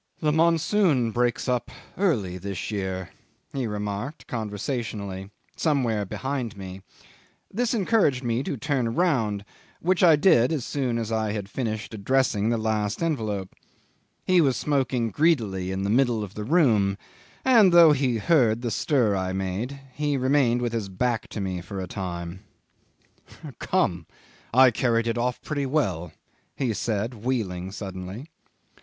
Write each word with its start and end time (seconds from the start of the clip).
"The 0.19 0.31
monsoon 0.31 1.11
breaks 1.11 1.47
up 1.47 1.69
early 1.95 2.39
this 2.39 2.71
year," 2.71 3.11
he 3.53 3.67
remarked 3.67 4.25
conversationally, 4.25 5.29
somewhere 5.55 6.05
behind 6.05 6.57
me. 6.57 6.81
This 7.53 7.75
encouraged 7.75 8.23
me 8.23 8.41
to 8.41 8.57
turn 8.57 8.95
round, 8.95 9.45
which 9.79 10.01
I 10.03 10.15
did 10.15 10.51
as 10.51 10.65
soon 10.65 10.97
as 10.97 11.11
I 11.11 11.33
had 11.33 11.47
finished 11.47 11.93
addressing 11.93 12.49
the 12.49 12.57
last 12.57 13.03
envelope. 13.03 13.53
He 14.25 14.41
was 14.41 14.57
smoking 14.57 15.11
greedily 15.11 15.69
in 15.71 15.83
the 15.83 15.89
middle 15.91 16.23
of 16.23 16.33
the 16.33 16.45
room, 16.45 16.97
and 17.45 17.71
though 17.71 17.91
he 17.91 18.17
heard 18.17 18.63
the 18.63 18.71
stir 18.71 19.15
I 19.15 19.33
made, 19.33 19.79
he 19.93 20.17
remained 20.17 20.63
with 20.63 20.73
his 20.73 20.89
back 20.89 21.27
to 21.27 21.39
me 21.39 21.61
for 21.61 21.79
a 21.79 21.85
time. 21.85 22.39
'"Come 23.59 24.07
I 24.51 24.71
carried 24.71 25.05
it 25.05 25.19
off 25.19 25.43
pretty 25.43 25.67
well," 25.67 26.11
he 26.55 26.73
said, 26.73 27.13
wheeling 27.23 27.71
suddenly. 27.71 28.31